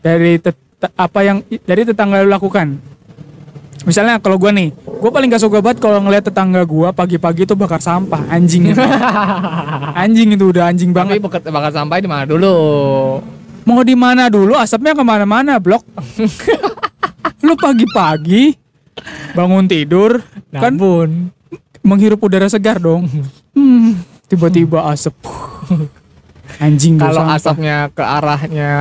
dari 0.04 0.38
tet- 0.38 0.60
te- 0.78 0.94
apa 0.94 1.20
yang 1.26 1.42
dari 1.66 1.82
tetangga 1.88 2.22
lu 2.22 2.30
lakukan. 2.30 2.78
Misalnya 3.84 4.18
kalau 4.18 4.36
gua 4.36 4.50
nih, 4.50 4.72
gua 4.74 5.12
paling 5.12 5.28
gak 5.28 5.40
suka 5.40 5.60
banget 5.60 5.78
kalau 5.78 6.00
ngeliat 6.00 6.24
tetangga 6.24 6.64
gua 6.64 6.90
pagi-pagi 6.90 7.46
tuh 7.46 7.54
bakar 7.54 7.78
sampah, 7.78 8.26
anjing 8.28 8.72
itu. 8.72 8.82
anjing 10.04 10.34
itu 10.34 10.46
udah 10.48 10.72
anjing 10.72 10.90
Tapi 10.90 11.18
banget. 11.18 11.22
bakal, 11.22 11.40
bakal 11.46 11.72
sampai 11.72 12.00
di 12.00 12.10
mana 12.10 12.26
dulu? 12.26 12.56
Mau 13.64 13.84
di 13.84 13.94
mana 13.94 14.28
dulu? 14.28 14.56
Asapnya 14.56 14.96
ke 14.96 15.04
mana-mana, 15.04 15.60
blok. 15.60 15.84
lu 17.46 17.54
pagi-pagi 17.54 18.56
bangun 19.32 19.70
tidur, 19.70 20.26
kan 20.50 20.74
Nabun. 20.74 21.30
menghirup 21.80 22.18
udara 22.18 22.50
segar 22.50 22.82
dong. 22.82 23.06
Hmm, 23.54 23.94
tiba-tiba 24.26 24.90
asap. 24.90 25.14
Anjing 26.58 26.98
Kalau 26.98 27.22
sampah. 27.22 27.38
asapnya 27.38 27.78
ke 27.92 28.02
arahnya 28.02 28.72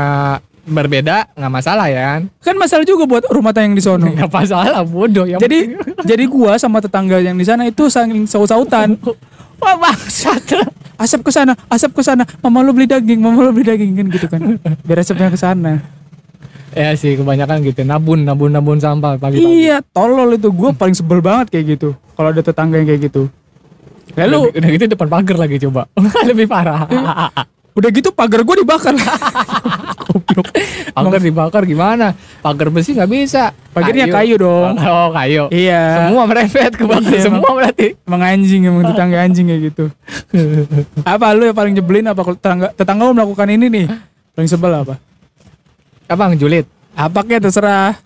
berbeda 0.66 1.30
nggak 1.38 1.52
masalah 1.52 1.86
ya 1.86 2.02
kan? 2.02 2.20
kan 2.42 2.54
masalah 2.58 2.82
juga 2.82 3.06
buat 3.06 3.24
rumah 3.30 3.54
tangga 3.54 3.70
yang 3.70 3.76
di 3.78 3.84
sono. 3.84 4.10
Nggak 4.18 4.30
masalah 4.34 4.82
bodoh 4.82 5.22
yang 5.22 5.38
jadi 5.38 5.78
jadi 6.02 6.24
gua 6.26 6.58
sama 6.58 6.82
tetangga 6.82 7.22
yang 7.22 7.38
di 7.38 7.46
sana 7.46 7.64
itu 7.70 7.86
saling 7.86 8.26
saut-sautan. 8.26 8.98
wah 9.62 9.76
bangsat. 9.78 10.66
Asap 10.96 11.28
ke 11.28 11.30
sana, 11.32 11.52
asap 11.68 11.92
ke 11.92 12.02
sana. 12.02 12.24
Mama 12.40 12.64
lu 12.64 12.72
beli 12.72 12.88
daging, 12.88 13.20
mama 13.20 13.46
lu 13.46 13.52
beli 13.52 13.68
daging 13.68 13.92
kan 13.94 14.06
gitu 14.10 14.26
kan. 14.26 14.40
Biar 14.84 14.98
asapnya 15.00 15.30
ke 15.30 15.38
sana. 15.38 15.80
ya 16.76 16.92
sih 16.92 17.16
kebanyakan 17.16 17.64
gitu 17.64 17.88
nabun 17.88 18.20
nabun 18.20 18.52
nabun 18.52 18.76
sampah 18.76 19.16
pagi-pagi. 19.16 19.64
Iya, 19.64 19.80
tolol 19.96 20.36
itu. 20.36 20.52
Gua 20.52 20.76
paling 20.76 20.92
sebel 20.92 21.24
banget 21.24 21.56
kayak 21.56 21.78
gitu. 21.78 21.96
Kalau 22.16 22.28
ada 22.32 22.42
tetangga 22.44 22.76
yang 22.76 22.88
kayak 22.88 23.08
gitu. 23.08 23.32
Lalu 24.16 24.38
udah, 24.48 24.60
udah 24.64 24.68
gitu 24.72 24.84
depan 24.96 25.08
pagar 25.12 25.36
lagi 25.36 25.56
coba 25.60 25.82
lebih 26.30 26.46
parah 26.48 26.88
udah 27.76 27.88
gitu 27.90 28.08
pagar 28.10 28.40
gua 28.40 28.56
dibakar. 28.56 28.96
Goblok. 30.06 30.48
pagar 30.94 31.20
dibakar 31.20 31.62
gimana 31.62 32.14
pagar 32.40 32.70
besi 32.70 32.94
nggak 32.94 33.10
bisa 33.10 33.50
Pagarnya 33.70 34.06
kayu 34.08 34.38
dong. 34.38 34.78
oh 34.78 35.08
kayu 35.10 35.50
Iya. 35.50 36.08
semua 36.08 36.24
merepet 36.24 36.72
kebakar 36.72 37.10
Iya, 37.10 37.20
semua 37.22 37.50
berarti 37.52 37.98
Emang 38.00 38.22
anjing 38.22 38.60
emang 38.64 38.82
tetangga 38.86 39.18
anjing 39.20 39.44
kayak 39.44 39.62
gitu. 39.66 39.84
Apa 41.04 41.34
lu 41.34 41.44
yang 41.44 41.54
paling 41.54 41.74
nyebelin 41.74 42.06
apa 42.06 42.22
tetangga 42.32 42.72
tetangga 42.72 43.02
lu 43.04 43.12
melakukan 43.12 43.48
ini 43.50 43.66
nih? 43.68 43.86
Paling 44.32 44.48
sebel 44.48 44.72
apa? 44.72 44.94
apa 46.06 46.22
julid 46.32 46.64
Apa 46.94 47.20
kayak 47.20 47.44
terserah. 47.44 47.98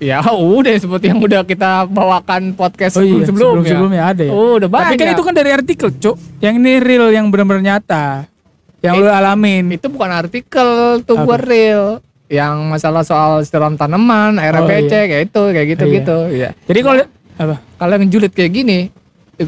ya 0.00 0.24
udah 0.24 0.72
seperti 0.72 1.12
yang 1.12 1.20
udah 1.20 1.44
kita 1.44 1.84
bawakan 1.84 2.56
podcast 2.56 2.96
Oh 2.96 3.04
iya, 3.04 3.22
sebelum 3.22 3.60
sebelumnya 3.60 3.60
sebelum-sebelumnya 3.60 4.02
ada 4.08 4.22
ya. 4.24 4.32
oh 4.32 4.56
udah 4.56 4.68
banyak 4.72 4.88
Tapi 4.88 4.96
kan 4.96 5.08
itu 5.12 5.22
kan 5.22 5.34
dari 5.36 5.50
artikel, 5.52 5.88
Cuk. 5.92 6.16
Yang 6.40 6.54
ini 6.58 6.72
real 6.80 7.06
yang 7.12 7.28
benar-benar 7.28 7.60
nyata. 7.62 8.24
Yang 8.86 8.96
lu 8.96 9.08
alamin. 9.08 9.64
itu 9.70 9.86
bukan 9.86 10.10
artikel 10.10 10.68
tuh 11.02 11.16
buat 11.20 11.40
real 11.40 11.98
yang 12.26 12.66
masalah 12.66 13.02
soal 13.02 13.40
siram 13.40 13.74
tanaman 13.74 14.34
RPC 14.34 14.90
iya. 14.90 15.06
kayak 15.06 15.22
itu 15.26 15.42
kayak 15.46 15.66
gitu 15.68 15.84
Iya. 15.84 15.94
gitu 15.94 16.16
ya 16.32 16.48
Jadi 16.64 16.80
kalau 16.80 16.96
apa? 17.36 17.56
kalau 17.76 17.94
yang 17.94 18.08
julid 18.08 18.32
kayak 18.32 18.52
gini 18.52 18.78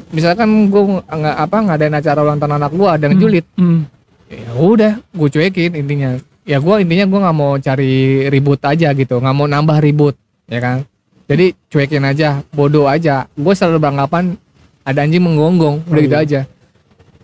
misalkan 0.09 0.68
gue 0.68 0.83
nggak 1.02 1.37
apa 1.40 1.57
ngadain 1.64 1.90
acara 1.92 2.21
ulang 2.21 2.37
tahun 2.37 2.54
anak 2.57 2.73
gue 2.73 2.88
ada 2.88 3.04
yang 3.04 3.18
julid 3.18 3.47
Hmm. 3.54 3.88
ya 4.28 4.52
udah 4.52 4.92
gue 5.00 5.28
cuekin 5.28 5.73
intinya 5.75 6.14
ya 6.45 6.59
gue 6.59 6.75
intinya 6.78 7.04
gue 7.04 7.18
nggak 7.18 7.37
mau 7.37 7.57
cari 7.57 7.92
ribut 8.26 8.61
aja 8.61 8.92
gitu 8.92 9.16
nggak 9.16 9.33
mau 9.33 9.47
nambah 9.47 9.80
ribut 9.80 10.14
ya 10.45 10.61
kan 10.61 10.76
jadi 11.25 11.57
cuekin 11.66 12.04
aja 12.04 12.45
bodoh 12.50 12.85
aja 12.85 13.26
gue 13.26 13.52
selalu 13.52 13.80
beranggapan 13.80 14.37
ada 14.83 15.00
anjing 15.00 15.21
menggonggong 15.21 15.83
udah 15.83 15.92
Oh, 15.95 16.04
gitu 16.04 16.14
iya. 16.14 16.23
aja 16.23 16.40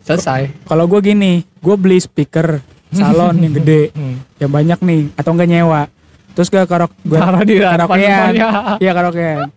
selesai 0.04 0.52
Kalau 0.62 0.84
gue 0.84 1.00
gini, 1.02 1.32
gue 1.40 1.75
beli 1.75 1.99
speaker 1.99 2.61
salon 2.94 3.40
yang 3.40 3.54
gede, 3.54 3.90
Hmm. 3.90 4.23
yang 4.38 4.52
banyak 4.52 4.78
nih, 4.78 5.00
atau 5.16 5.32
enggak 5.32 5.49
nyewa. 5.49 5.88
Terus 6.34 6.46
gue 6.46 6.62
karok 6.62 6.92
gue 7.00 7.18
di 7.44 7.56
karaokean. 7.58 8.32
Iya 8.78 8.92
karaokean. 8.92 9.49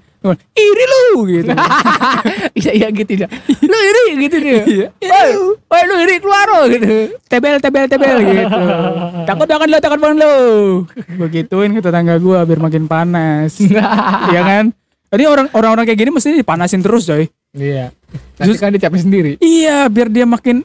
Iri 0.54 0.86
lu 0.86 1.24
gitu. 1.26 1.54
iya 2.60 2.72
iya 2.74 2.88
gitu 2.90 3.08
dia 3.16 3.30
lu 3.64 3.78
iri 3.80 4.04
gitu 4.20 4.38
dia 4.42 4.60
Iya. 4.66 4.88
Woi, 5.00 5.30
woi 5.64 5.82
lu 5.86 5.96
iri 6.04 6.16
keluar 6.20 6.44
lo 6.52 6.62
gitu 6.68 7.16
tebel 7.26 7.62
tebel 7.62 7.86
tebel 7.88 8.18
gitu. 8.28 8.44
Takut 9.24 9.48
akan 9.48 9.68
lo, 9.72 9.78
takut 9.80 10.00
banget 10.02 10.18
lo. 10.20 10.34
Gue 11.16 11.28
gituin 11.32 11.72
ke 11.72 11.80
tetangga 11.80 12.18
gue 12.18 12.38
biar 12.44 12.60
makin 12.60 12.86
panas. 12.86 13.62
Iya 13.62 14.42
kan? 14.42 14.66
Tadi 15.08 15.24
orang 15.24 15.48
orang-orang 15.56 15.88
kayak 15.88 16.00
gini 16.02 16.12
mesti 16.12 16.36
dipanasin 16.36 16.84
terus 16.84 17.08
coy. 17.08 17.32
Iya 17.58 17.92
nanti 18.40 18.54
Just- 18.56 18.62
kan 18.62 18.72
dia 18.72 18.82
capek 18.88 19.02
sendiri 19.04 19.32
Iya, 19.42 19.90
biar 19.92 20.08
dia 20.08 20.24
makin 20.24 20.64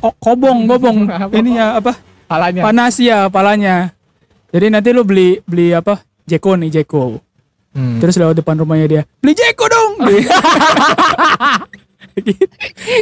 oh, 0.00 0.14
kobong. 0.18 0.66
Apa? 1.28 1.34
Ini 1.36 1.50
ya 1.60 1.66
apa? 1.78 1.92
palanya 2.26 2.62
Panas 2.64 2.94
ya 2.98 3.26
palanya. 3.30 3.92
Jadi 4.50 4.66
nanti 4.72 4.90
lu 4.90 5.06
beli 5.06 5.38
beli 5.46 5.70
apa? 5.70 6.02
Jeko 6.26 6.58
nih, 6.58 6.70
Jeko. 6.82 7.18
Hmm. 7.70 8.02
Terus 8.02 8.18
lewat 8.18 8.34
depan 8.38 8.58
rumahnya 8.58 8.86
dia, 8.86 9.02
"Beli 9.22 9.34
Jeko 9.34 9.66
dong." 9.70 9.92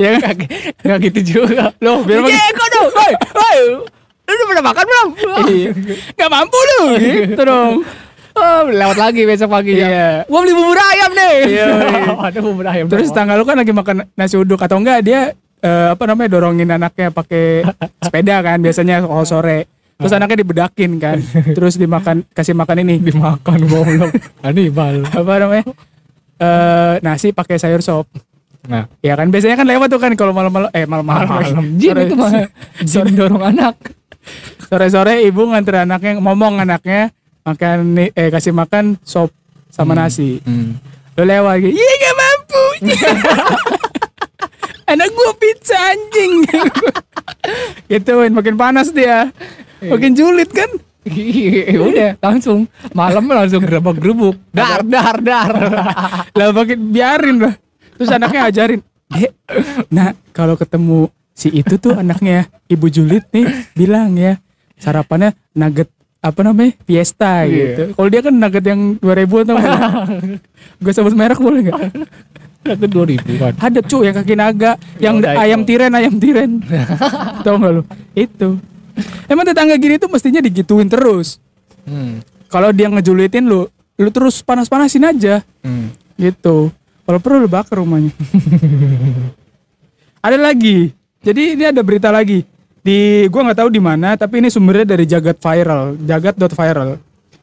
ya 0.05 0.11
kan? 0.21 0.37
Gak 0.85 0.99
gitu 1.09 1.21
juga 1.41 1.73
Loh, 1.81 2.05
biar 2.05 2.21
makin 2.21 2.37
Jeko 2.37 2.65
dong 2.69 2.89
Woi 2.93 3.13
Woi 3.17 3.59
Lu 4.29 4.33
udah 4.37 4.47
pernah 4.53 4.65
makan 4.69 4.85
belum? 4.85 5.09
Iya. 5.49 5.71
Gak 6.21 6.29
mampu 6.29 6.59
lu 6.61 6.81
gitu 7.01 7.43
dong. 7.49 7.81
Oh, 8.39 8.63
lewat 8.69 8.97
lagi 8.97 9.23
besok 9.25 9.49
pagi 9.51 9.75
Iya. 9.75 10.23
Gua 10.25 10.41
beli 10.41 10.53
bubur 10.53 10.79
ayam 10.79 11.11
nih. 11.11 11.35
Iya, 11.45 11.67
iya. 11.67 12.13
Ada 12.27 12.39
bubur 12.39 12.65
ayam. 12.65 12.87
Terus 12.87 13.09
doang. 13.09 13.17
tangga 13.19 13.35
lu 13.35 13.43
kan 13.43 13.57
lagi 13.57 13.73
makan 13.73 13.97
nasi 14.13 14.35
uduk 14.35 14.59
atau 14.59 14.77
enggak 14.77 15.03
dia 15.03 15.21
eh, 15.59 15.89
apa 15.91 16.03
namanya 16.05 16.29
dorongin 16.31 16.69
anaknya 16.69 17.11
pakai 17.11 17.67
sepeda 18.05 18.39
kan 18.41 18.59
biasanya 18.59 19.03
kalau 19.03 19.25
sore. 19.25 19.67
Terus 19.95 20.13
anaknya 20.13 20.39
dibedakin 20.39 20.91
kan. 20.97 21.19
Terus 21.51 21.75
dimakan 21.75 22.23
kasih 22.29 22.55
makan 22.55 22.77
ini. 22.81 23.03
dimakan 23.03 23.59
goblok. 23.65 24.15
Anibal. 24.47 25.03
Apa 25.05 25.33
namanya? 25.37 25.65
Eh 26.39 26.95
nasi 27.01 27.31
pakai 27.31 27.59
sayur 27.59 27.83
sop. 27.83 28.07
Nah, 28.65 28.87
Ya 29.01 29.15
kan 29.15 29.27
biasanya 29.27 29.57
kan 29.57 29.67
lewat 29.67 29.89
tuh 29.89 29.99
kan 29.99 30.15
kalau 30.15 30.31
malam-malam 30.31 30.71
eh 30.71 30.85
malam-malam. 30.85 31.27
malam 31.27 31.67
jin 31.75 31.91
Sore- 31.91 32.05
itu 32.05 32.15
mah. 32.15 32.31
Jin 32.81 33.09
dorong 33.13 33.43
anak. 33.43 33.75
Sore-sore 34.61 35.25
ibu 35.25 35.43
nganter 35.47 35.83
anaknya 35.83 36.21
ngomong 36.21 36.61
anaknya 36.61 37.11
makan 37.49 37.77
nih- 37.95 38.13
eh 38.13 38.29
kasih 38.29 38.53
makan 38.53 39.01
sop 39.01 39.33
sama 39.69 39.93
nasi. 39.93 40.41
Hmm. 40.43 40.77
Lo 41.15 41.23
lewat 41.23 41.55
gitu. 41.61 41.73
Iya 41.73 41.93
gak 41.99 42.17
mampu. 42.17 42.65
Anak 44.89 45.09
gua 45.13 45.31
pizza 45.37 45.77
anjing. 45.77 46.33
Gituin 47.91 48.33
makin 48.33 48.57
panas 48.57 48.89
dia. 48.91 49.29
Makin 49.81 50.13
julid 50.13 50.49
kan. 50.49 50.69
Iya, 51.09 51.81
udah 51.81 52.11
langsung 52.21 52.69
malam 52.93 53.25
langsung 53.25 53.65
gerabak 53.65 53.97
gerubuk 53.97 54.37
dar 54.53 54.85
dar 54.85 55.17
dar 55.17 55.53
Lah 56.37 56.53
makin 56.53 56.93
biarin 56.93 57.41
lah. 57.41 57.55
Terus 57.97 58.13
anaknya 58.13 58.45
ajarin. 58.45 58.81
Dek, 59.09 59.33
nah 59.89 60.13
kalau 60.31 60.53
ketemu 60.53 61.09
si 61.33 61.49
itu 61.51 61.81
tuh 61.81 61.97
anaknya 61.97 62.45
ibu 62.69 62.93
julid 62.93 63.25
nih 63.33 63.49
bilang 63.73 64.13
ya 64.15 64.37
sarapannya 64.77 65.33
nugget 65.57 65.89
apa 66.19 66.41
namanya 66.43 66.73
fiesta 66.83 67.43
Iya. 67.43 67.49
gitu. 67.49 67.83
Kalau 67.95 68.09
dia 68.09 68.21
kan 68.21 68.33
nugget 68.33 68.65
yang 68.65 68.81
2000 68.97 69.45
atau 69.45 69.55
Gue 70.77 70.93
sebut 70.93 71.13
merek 71.13 71.39
boleh 71.39 71.61
nggak? 71.65 71.81
itu 72.69 72.85
dua 72.85 73.07
ribuan 73.07 73.53
Ada 73.57 73.81
cu 73.81 74.03
yang 74.03 74.13
kaki 74.13 74.35
naga, 74.35 74.77
yang 74.99 75.17
udah, 75.17 75.41
ayam 75.41 75.63
itu. 75.63 75.69
tiren 75.69 75.91
ayam 75.91 76.13
tiren. 76.17 76.51
Tahu 77.47 77.55
nggak 77.57 77.73
lu? 77.73 77.83
Itu. 78.13 78.61
Emang 79.25 79.43
tetangga 79.43 79.75
gini 79.75 79.97
tuh 79.97 80.07
mestinya 80.07 80.39
digituin 80.39 80.85
terus. 80.85 81.41
hmm. 81.85 82.23
Kalau 82.47 82.69
dia 82.69 82.87
ngejulitin 82.89 83.45
lu, 83.45 83.67
lu 83.95 84.09
terus 84.11 84.39
panas-panasin 84.41 85.03
aja 85.03 85.35
Hmm. 85.63 85.91
gitu. 86.15 86.71
Kalau 87.03 87.19
perlu 87.19 87.41
lu 87.41 87.49
bakar 87.49 87.79
rumahnya. 87.79 88.13
ada 90.21 90.37
lagi. 90.37 90.93
Jadi 91.19 91.55
ini 91.55 91.65
ada 91.65 91.81
berita 91.81 92.09
lagi. 92.09 92.43
Di 92.83 93.27
gua 93.29 93.51
nggak 93.51 93.59
tahu 93.65 93.71
di 93.73 93.81
mana, 93.83 94.15
tapi 94.15 94.41
ini 94.41 94.49
sumbernya 94.49 94.95
dari 94.97 95.05
Jagat 95.05 95.39
Viral, 95.43 95.99
jagat.viral. 96.01 96.91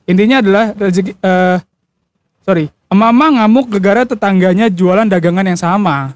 Intinya 0.05 0.37
adalah 0.41 0.65
rezeki 0.77 1.17
eh 1.17 1.57
sorry, 2.45 2.69
emak-emak 2.93 3.29
ngamuk 3.41 3.65
gegara 3.73 4.05
tetangganya 4.05 4.69
jualan 4.69 5.09
dagangan 5.09 5.45
yang 5.49 5.59
sama. 5.59 6.13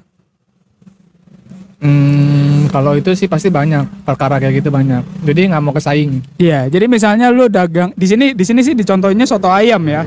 Hmm, 1.80 2.68
kalau 2.68 2.92
itu 2.92 3.10
sih 3.16 3.24
pasti 3.24 3.48
banyak 3.48 4.04
perkara 4.04 4.36
kayak 4.36 4.62
gitu 4.62 4.68
banyak. 4.70 5.02
Jadi 5.26 5.50
nggak 5.50 5.62
mau 5.64 5.72
kesaing. 5.74 6.38
Iya, 6.38 6.68
jadi 6.68 6.86
misalnya 6.86 7.32
lu 7.32 7.48
dagang 7.48 7.90
di 7.96 8.06
sini 8.06 8.36
di 8.36 8.44
sini 8.44 8.60
sih 8.62 8.76
dicontohnya 8.76 9.24
soto 9.26 9.50
ayam 9.50 9.82
ya. 9.88 10.04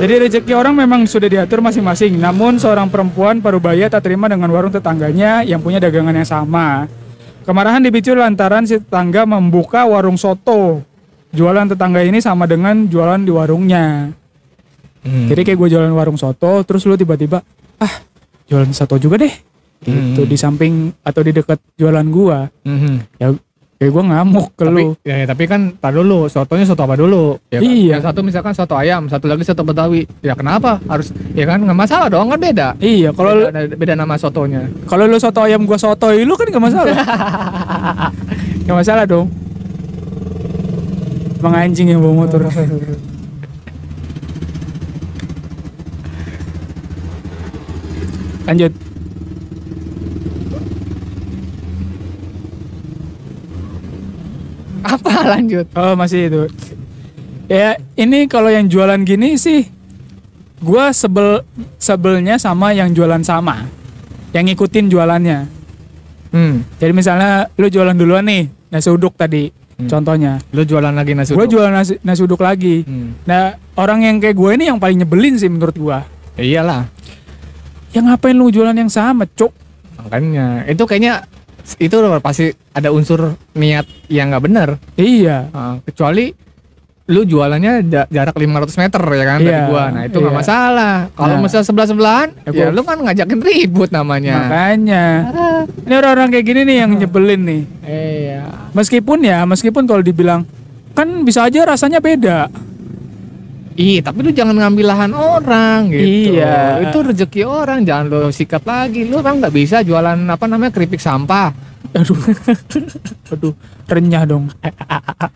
Jadi 0.00 0.14
rezeki 0.28 0.52
orang 0.56 0.74
memang 0.76 1.04
sudah 1.04 1.28
diatur 1.28 1.60
masing-masing. 1.60 2.16
Namun 2.16 2.56
seorang 2.60 2.88
perempuan 2.88 3.40
parubaya 3.40 3.88
tak 3.88 4.08
terima 4.08 4.28
dengan 4.28 4.48
warung 4.52 4.72
tetangganya 4.72 5.44
yang 5.44 5.60
punya 5.60 5.80
dagangan 5.80 6.16
yang 6.16 6.28
sama. 6.28 6.88
Kemarahan 7.50 7.82
dipicu 7.82 8.14
lantaran 8.14 8.62
si 8.62 8.78
tetangga 8.78 9.26
membuka 9.26 9.82
warung 9.82 10.14
soto. 10.14 10.86
Jualan 11.34 11.66
tetangga 11.66 11.98
ini 12.06 12.22
sama 12.22 12.46
dengan 12.46 12.86
jualan 12.86 13.26
di 13.26 13.34
warungnya. 13.34 14.14
Hmm. 15.02 15.26
Jadi 15.26 15.42
kayak 15.42 15.58
gue 15.58 15.68
jualan 15.74 15.90
warung 15.90 16.14
soto, 16.14 16.62
terus 16.62 16.86
lu 16.86 16.94
tiba-tiba 16.94 17.42
ah 17.82 17.94
jualan 18.46 18.70
soto 18.70 19.02
juga 19.02 19.26
deh. 19.26 19.34
Gitu 19.82 20.22
Hmm. 20.22 20.30
di 20.30 20.36
samping 20.38 20.94
atau 21.02 21.26
di 21.26 21.34
dekat 21.34 21.58
jualan 21.74 22.06
gua. 22.06 22.46
Mhm. 22.62 23.18
Ya 23.18 23.34
ya 23.80 23.88
gue 23.88 24.04
ngamuk 24.12 24.60
ke 24.60 24.68
tapi 24.68 24.84
lu. 24.84 24.92
ya, 25.08 25.24
ya, 25.24 25.26
tapi 25.32 25.48
kan 25.48 25.72
tar 25.80 25.96
dulu 25.96 26.28
sotonya 26.28 26.68
soto 26.68 26.84
apa 26.84 27.00
dulu? 27.00 27.40
Ya 27.48 27.64
kan? 27.64 27.72
Iya. 27.72 27.96
yang 27.96 28.04
satu 28.04 28.20
misalkan 28.20 28.52
soto 28.52 28.76
ayam 28.76 29.08
satu 29.08 29.24
lagi 29.24 29.40
soto 29.40 29.64
betawi. 29.64 30.04
Ya 30.20 30.36
kenapa? 30.36 30.84
Harus 30.84 31.16
ya 31.32 31.48
kan? 31.48 31.64
Nggak 31.64 31.88
masalah 31.88 32.12
dong 32.12 32.28
kan 32.28 32.36
beda. 32.36 32.76
Iya 32.76 33.16
kalau 33.16 33.48
beda, 33.48 33.72
beda 33.80 33.96
nama 33.96 34.20
sotonya. 34.20 34.68
kalau 34.84 35.08
lu 35.08 35.16
soto 35.16 35.40
ayam 35.48 35.64
gua 35.64 35.80
sotoy 35.80 36.28
lu 36.28 36.36
kan 36.36 36.52
gak 36.52 36.60
masalah. 36.60 36.92
Gak 38.68 38.76
masalah 38.76 39.08
dong. 39.08 39.26
Emang 41.40 41.56
anjing 41.56 41.88
yang 41.90 42.04
bawa 42.04 42.28
motor. 42.28 42.44
Lanjut 48.46 48.89
apa? 54.96 55.36
Lanjut. 55.36 55.66
Oh 55.76 55.94
masih 55.94 56.28
itu. 56.28 56.42
Ya 57.50 57.74
ini 57.98 58.30
kalau 58.30 58.48
yang 58.48 58.70
jualan 58.70 59.02
gini 59.02 59.34
sih 59.34 59.66
gua 60.60 60.94
sebel 60.94 61.42
sebelnya 61.76 62.38
sama 62.38 62.70
yang 62.70 62.92
jualan 62.92 63.20
sama 63.24 63.66
yang 64.30 64.46
ngikutin 64.46 64.86
jualannya. 64.86 65.38
Hmm. 66.30 66.62
jadi 66.78 66.94
misalnya 66.94 67.50
lu 67.58 67.66
jualan 67.66 67.90
duluan 67.90 68.22
nih 68.22 68.46
nasi 68.70 68.86
uduk 68.86 69.18
tadi 69.18 69.50
Hmm. 69.80 69.88
contohnya. 69.88 70.36
Lu 70.52 70.60
jualan 70.62 70.92
lagi 70.92 71.16
nasi 71.16 71.32
gue 71.32 71.40
uduk? 71.40 71.56
jualan 71.56 71.72
nasi, 71.72 71.96
nasi 72.04 72.20
uduk 72.20 72.44
lagi. 72.44 72.84
Hmm. 72.84 73.16
nah 73.24 73.56
orang 73.80 74.04
yang 74.04 74.20
kayak 74.20 74.36
gue 74.36 74.50
ini 74.60 74.68
yang 74.68 74.76
paling 74.76 75.00
nyebelin 75.00 75.40
sih 75.40 75.48
menurut 75.48 75.72
gua. 75.80 76.04
Ya 76.36 76.44
iyalah. 76.44 76.82
Ya 77.90 78.04
ngapain 78.04 78.36
lu 78.36 78.52
jualan 78.52 78.76
yang 78.76 78.92
sama 78.92 79.24
cok 79.26 79.50
makanya 80.00 80.64
itu 80.64 80.84
kayaknya 80.84 81.24
itu 81.78 81.94
pasti 82.18 82.46
ada 82.70 82.88
unsur 82.90 83.34
niat 83.52 83.84
yang 84.06 84.30
nggak 84.30 84.44
benar 84.44 84.68
iya. 84.94 85.48
Ah, 85.50 85.76
kecuali 85.80 86.32
lu 87.10 87.26
jualannya 87.26 87.90
ja- 87.90 88.06
jarak 88.06 88.38
500 88.38 88.78
meter 88.78 89.02
ya 89.02 89.24
kan 89.26 89.38
dari 89.42 89.50
Iya, 89.50 89.66
gua. 89.66 89.84
Nah 89.90 90.02
itu 90.06 90.14
nggak 90.14 90.30
iya. 90.30 90.40
masalah. 90.46 90.94
Kalau 91.10 91.34
Nah. 91.34 91.42
misalnya 91.42 91.66
sebelah 91.66 91.88
sebelahan 91.90 92.28
Ya, 92.46 92.50
ya, 92.54 92.66
lu 92.70 92.86
kan 92.86 93.02
ngajakin 93.02 93.40
ribut 93.42 93.90
namanya. 93.90 94.46
Makanya. 94.46 95.04
Ini 95.90 95.94
orang-orang 95.98 96.28
kayak 96.30 96.46
gini 96.46 96.60
nih 96.62 96.76
yang 96.86 96.90
nyebelin 96.94 97.42
nih. 97.42 97.62
Iya. 97.82 98.40
Meskipun 98.70 99.26
ya 99.26 99.42
meskipun 99.42 99.90
kalau 99.90 100.06
dibilang 100.06 100.46
kan 100.94 101.26
bisa 101.26 101.50
aja 101.50 101.66
rasanya 101.66 101.98
beda 101.98 102.46
Ih, 103.72 103.98
tapi 104.00 104.18
lu 104.20 104.30
jangan 104.30 104.52
ngambil 104.52 104.86
lahan 104.86 105.12
orang 105.12 105.88
gitu. 105.88 106.34
Iya. 106.34 106.82
Itu 106.84 107.00
rezeki 107.00 107.42
orang, 107.42 107.82
jangan 107.82 108.04
lu 108.06 108.20
sikat 108.28 108.62
lagi. 108.62 109.04
Lu 109.04 109.20
kan 109.20 109.38
nggak 109.38 109.50
bisa 109.50 109.80
jualan 109.80 110.18
apa 110.18 110.44
namanya 110.44 110.70
keripik 110.70 110.98
sampah. 110.98 111.54
aduh 111.90 112.14
aduh 113.32 113.50
renyah 113.88 114.22
dong 114.22 114.46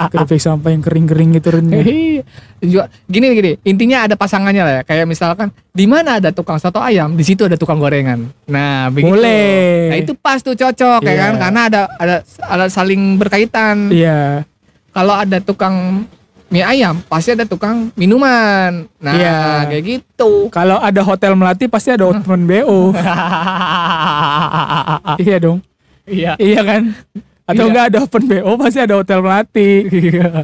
keripik 0.07 0.39
sampah 0.39 0.71
yang 0.71 0.85
kering-kering 0.85 1.35
gitu 1.35 1.51
renyah 1.51 1.83
Iya. 1.83 2.23
Gini 3.05 3.27
gini, 3.33 3.53
intinya 3.63 4.05
ada 4.05 4.15
pasangannya 4.15 4.63
lah 4.63 4.75
ya. 4.79 4.83
Kayak 4.85 5.07
misalkan 5.09 5.49
di 5.71 5.85
mana 5.85 6.17
ada 6.17 6.31
tukang 6.31 6.57
soto 6.57 6.79
ayam, 6.79 7.13
di 7.13 7.25
situ 7.25 7.43
ada 7.43 7.57
tukang 7.57 7.77
gorengan. 7.77 8.29
Nah, 8.47 8.87
begitu. 8.89 9.13
Boleh. 9.13 9.89
Nah, 9.91 9.99
itu 9.99 10.13
pas 10.15 10.39
tuh 10.39 10.55
cocok 10.55 11.01
ya 11.03 11.11
Iya. 11.11 11.19
kan 11.19 11.33
karena 11.41 11.61
ada 11.67 11.81
ada 11.97 12.17
ada 12.39 12.65
saling 12.69 13.17
berkaitan. 13.17 13.89
iya 13.91 14.45
Kalau 14.91 15.15
ada 15.17 15.41
tukang 15.41 16.07
mie 16.49 16.63
ayam, 16.63 17.01
pasti 17.09 17.33
ada 17.33 17.45
tukang 17.45 17.91
minuman. 17.95 18.87
Nah, 19.01 19.13
Iya. 19.13 19.39
kayak 19.67 19.85
gitu. 19.85 20.49
kalau 20.49 20.79
ada 20.79 21.01
hotel 21.01 21.35
melati 21.35 21.67
pasti 21.67 21.91
ada 21.91 22.07
open 22.07 22.45
bo 22.45 22.93
iya 25.25 25.37
dong. 25.39 25.59
Iya. 26.05 26.37
iya 26.37 26.61
kan? 26.63 26.83
Atau 27.45 27.67
Iya. 27.67 27.71
enggak 27.73 27.85
ada 27.91 27.99
open 28.05 28.23
bo 28.29 28.51
pasti 28.57 28.79
ada 28.79 28.95
hotel 28.95 29.19
melati. 29.21 29.71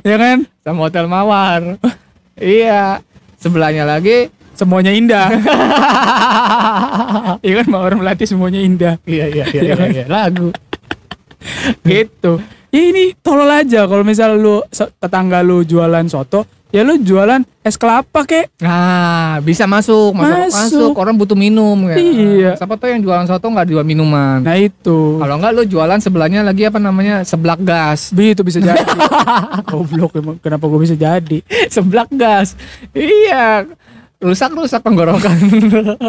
Ya 0.02 0.16
kan? 0.16 0.38
Sama 0.64 0.88
hotel 0.88 1.04
mawar. 1.06 1.78
Iya. 2.34 3.04
Sebelahnya 3.36 3.84
lagi? 3.84 4.32
Semuanya 4.52 4.92
indah. 4.92 5.28
Iya 7.40 7.62
kan? 7.62 7.66
Mawar 7.70 7.92
melati 7.96 8.24
semuanya 8.28 8.60
indah. 8.60 8.94
Iya 9.04 9.26
iya 9.30 9.44
iya, 9.48 9.72
iya, 9.88 10.04
lagu. 10.04 10.52
Gitu 11.84 12.40
ya 12.70 12.80
ini 12.80 13.12
tolol 13.18 13.50
aja 13.50 13.84
kalau 13.84 14.02
misal 14.02 14.34
lu 14.34 14.62
tetangga 14.72 15.42
lu 15.42 15.62
jualan 15.62 16.06
soto 16.06 16.46
ya 16.70 16.86
lu 16.86 17.02
jualan 17.02 17.42
es 17.60 17.74
kelapa 17.74 18.22
kek. 18.22 18.46
Nah 18.62 19.42
bisa 19.42 19.66
masuk 19.66 20.14
masuk 20.14 20.38
Masuk. 20.38 20.54
masuk. 20.54 20.90
Orang 20.94 21.18
butuh 21.18 21.34
minum 21.34 21.74
ya. 21.90 21.96
Iya. 21.98 22.50
siapa 22.54 22.78
tuh 22.78 22.94
yang 22.94 23.02
jualan 23.02 23.26
soto 23.26 23.50
nggak 23.50 23.68
jual 23.68 23.82
minuman. 23.82 24.38
Nah 24.40 24.54
itu. 24.54 25.18
Kalau 25.18 25.34
nggak 25.36 25.52
lu 25.52 25.62
jualan 25.66 25.98
sebelahnya 25.98 26.46
lagi 26.46 26.70
apa 26.70 26.78
namanya 26.78 27.26
seblak 27.26 27.58
gas. 27.60 28.14
Bi, 28.14 28.38
itu 28.38 28.46
bisa 28.46 28.62
jadi. 28.62 28.80
Goblok 29.68 30.14
emang 30.14 30.38
kenapa 30.38 30.70
gue 30.70 30.78
bisa 30.78 30.94
jadi? 30.94 31.42
Seblak 31.74 32.06
gas. 32.14 32.54
Iya. 32.94 33.66
Rusak 34.20 34.52
rusak 34.52 34.84
tenggorokan 34.84 35.32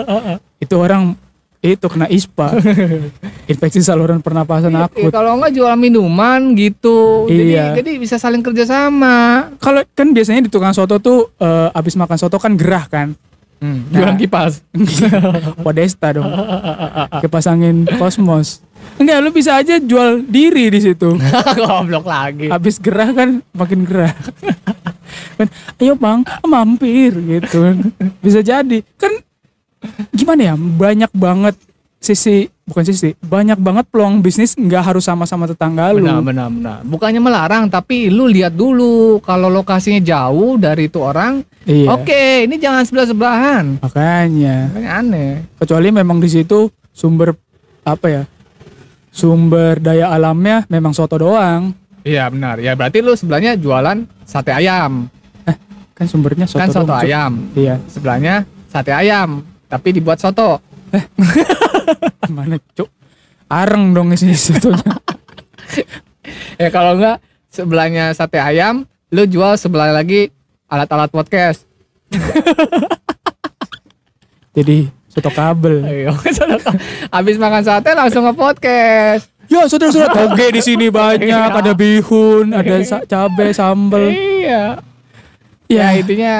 itu 0.63 0.75
orang 0.75 1.15
itu 1.63 1.85
kena 1.85 2.05
ispa. 2.07 2.57
Infeksi 3.51 3.79
saluran 3.79 4.17
pernapasan 4.17 4.73
Iya, 4.73 4.89
akut. 4.89 5.11
kalau 5.11 5.37
nggak 5.37 5.53
jual 5.53 5.73
minuman 5.75 6.53
gitu. 6.53 7.25
Iya. 7.27 7.73
jadi 7.73 7.79
jadi 7.79 7.91
bisa 7.97 8.17
saling 8.17 8.41
kerjasama 8.41 9.49
kalau 9.57 9.85
kan 9.91 10.09
biasanya 10.09 10.41
di 10.41 10.49
tukang 10.49 10.71
soto 10.71 10.97
tuh 10.97 11.29
eh, 11.35 11.69
abis 11.71 11.93
makan 11.93 12.17
soto 12.17 12.35
kan 12.35 12.53
gerah 12.53 12.85
kan? 12.85 13.13
Hmm, 13.61 13.85
Nah. 13.87 14.01
jualan 14.01 14.17
kipas. 14.17 14.65
Podesta 15.61 16.09
dong. 16.11 16.25
Kipas 17.21 17.45
angin 17.45 17.85
kosmos. 17.93 18.65
Enggak 18.97 19.21
lu 19.21 19.29
bisa 19.29 19.53
aja 19.53 19.77
jual 19.77 20.25
diri 20.25 20.67
di 20.67 20.81
situ. 20.81 21.13
Goblok 21.53 22.01
lagi. 22.03 22.49
Habis 22.49 22.81
gerah 22.81 23.13
kan 23.13 23.45
makin 23.51 23.85
gerah. 23.85 24.17
Kan 25.37 25.45
ayo 25.77 25.93
bang 25.93 26.25
mampir 26.43 27.13
gitu 27.13 27.77
bisa 28.17 28.41
jadi. 28.41 28.81
Kan 28.95 29.21
gimana 30.21 30.41
ya 30.43 30.55
banyak 30.55 31.11
banget 31.11 31.55
sisi 31.97 32.45
bukan 32.63 32.81
sisi 32.83 33.13
banyak 33.15 33.55
banget 33.55 33.85
peluang 33.85 34.19
bisnis 34.19 34.53
nggak 34.53 34.83
harus 34.83 35.03
sama-sama 35.03 35.45
tetangga 35.45 35.89
lu 35.89 36.01
Benar, 36.01 36.21
benar, 36.23 36.47
benar. 36.49 36.77
Bukannya 36.81 37.19
melarang, 37.19 37.63
tapi 37.67 38.07
lu 38.07 38.25
lihat 38.25 38.51
dulu 38.51 39.17
kalau 39.19 39.47
lokasinya 39.47 39.99
jauh 39.99 40.55
dari 40.55 40.85
itu 40.85 40.97
orang. 40.97 41.45
iya 41.61 41.89
Oke, 41.91 42.45
ini 42.45 42.57
jangan 42.57 42.81
sebelah 42.81 43.05
sebelahan. 43.05 43.65
makanya 43.77 44.69
Makanya 44.71 44.91
aneh. 44.95 45.31
kecuali 45.55 45.87
memang 45.91 46.17
di 46.17 46.29
situ 46.29 46.65
sumber 46.89 47.37
apa 47.81 48.07
ya 48.07 48.23
sumber 49.09 49.77
daya 49.77 50.09
alamnya 50.09 50.63
memang 50.67 50.91
soto 50.91 51.17
doang 51.17 51.73
Iya 52.01 52.25
benar. 52.27 52.57
Ya 52.57 52.73
berarti 52.73 52.97
lu 52.97 53.13
sebelahnya 53.13 53.53
jualan 53.53 53.93
sate 54.23 54.49
ayam. 54.49 55.05
kan 55.93 56.05
sumbernya 56.07 56.49
soto 56.49 56.57
kan 56.57 56.69
soto 56.71 56.89
doang, 56.89 56.97
ayam. 56.99 57.33
iya 57.53 57.77
Sebelahnya 57.85 58.41
sate 58.65 58.89
ayam, 58.89 59.45
tapi 59.71 59.95
dibuat 59.95 60.19
soto. 60.19 60.59
mana 62.35 62.59
cuk 62.75 62.91
areng 63.47 63.95
dong 63.95 64.11
isi 64.11 64.35
sotonya 64.35 64.99
Ya 66.59 66.67
kalau 66.67 66.99
enggak 66.99 67.23
sebelahnya 67.47 68.11
sate 68.11 68.37
ayam, 68.37 68.83
lu 69.09 69.23
jual 69.23 69.55
sebelah 69.55 69.89
lagi 69.89 70.29
alat-alat 70.67 71.09
podcast. 71.09 71.63
jadi 74.55 74.87
soto 75.07 75.31
kabel 75.31 75.83
Ayo, 75.83 76.11
habis 77.09 77.35
makan 77.35 77.63
sate 77.63 77.91
langsung 77.95 78.27
nge 78.27 78.35
podcast. 78.35 79.25
Ya 79.47 79.67
saudara-saudara 79.67 80.15
toge 80.31 80.47
di 80.53 80.61
sini 80.63 80.87
banyak, 80.87 81.27
ada 81.51 81.75
bihun, 81.75 82.55
ada 82.55 82.79
sa- 82.87 83.03
cabe, 83.03 83.51
sambel. 83.51 84.11
Iya. 84.11 84.79
Ya, 85.67 85.91
Ya 85.91 85.99
intinya 85.99 86.35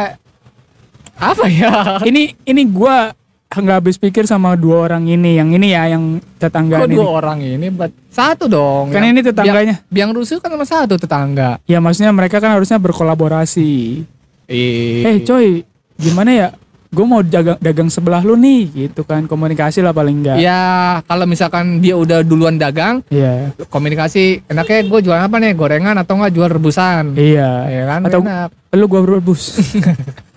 apa 1.15 1.45
ya? 1.47 1.99
ini 2.03 2.35
ini 2.43 2.63
gua 2.63 3.11
nggak 3.53 3.77
habis 3.77 3.95
pikir 3.95 4.23
sama 4.23 4.55
dua 4.55 4.85
orang 4.85 5.03
ini, 5.03 5.35
yang 5.35 5.51
ini 5.51 5.71
ya, 5.71 5.83
yang 5.89 6.03
tetangga 6.35 6.79
Kok 6.79 6.87
ini. 6.87 6.95
dua 6.95 7.07
orang 7.11 7.39
ini 7.39 7.67
buat 7.67 7.91
satu 8.07 8.47
dong. 8.47 8.89
Kan 8.89 9.03
Yang- 9.03 9.11
ini 9.11 9.21
tetangganya. 9.21 9.75
Biang, 9.83 9.91
biang 9.91 10.11
rusuh 10.13 10.39
kan 10.39 10.47
sama 10.49 10.63
satu 10.63 10.95
tetangga. 10.95 11.59
Ya 11.65 11.77
maksudnya 11.77 12.09
mereka 12.09 12.37
kan 12.37 12.53
harusnya 12.53 12.79
berkolaborasi. 12.79 14.03
Eh 14.47 15.03
Eh, 15.03 15.17
coy, 15.21 15.67
gimana 15.95 16.31
ya? 16.31 16.49
Gue 16.87 17.03
mau 17.03 17.19
dagang, 17.19 17.55
dagang 17.57 17.87
sebelah 17.87 18.19
lu 18.19 18.35
nih, 18.35 18.67
gitu 18.67 19.03
kan 19.03 19.23
komunikasi 19.23 19.79
lah 19.79 19.91
paling 19.91 20.19
enggak. 20.19 20.35
Ya 20.37 20.59
kalau 21.05 21.23
misalkan 21.23 21.79
dia 21.79 21.95
udah 21.95 22.19
duluan 22.19 22.55
dagang, 22.55 22.99
Iya, 23.07 23.55
komunikasi 23.67 24.43
enaknya 24.45 24.83
gue 24.85 24.99
jual 25.01 25.15
apa 25.15 25.39
nih? 25.39 25.55
Gorengan 25.55 25.95
atau 25.95 26.19
enggak 26.19 26.31
jual 26.31 26.47
rebusan? 26.47 27.15
iya. 27.15 27.63
Ya 27.65 27.83
kan? 27.85 27.99
Atau 28.05 28.19
enak. 28.21 28.51
lu 28.71 28.85
gua 28.87 29.01
berebus. 29.01 29.55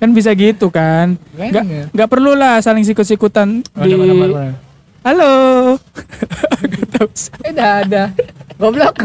kan 0.00 0.16
bisa 0.16 0.32
gitu 0.32 0.72
kan. 0.72 1.20
Nggak 1.36 1.64
ya. 1.68 1.84
nggak 1.92 2.08
perlu 2.08 2.32
lah 2.32 2.56
saling 2.64 2.82
sikut-sikutan 2.88 3.60
oh, 3.76 3.84
di 3.84 3.92
halo. 5.04 5.76
Eh 7.46 7.52
dah 7.52 7.84
ada 7.84 8.12
goblok. 8.56 8.96